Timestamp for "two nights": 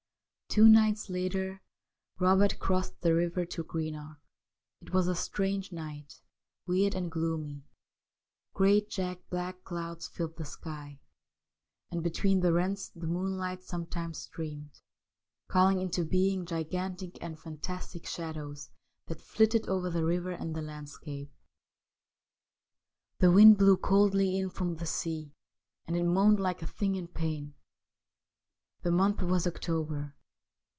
0.53-1.09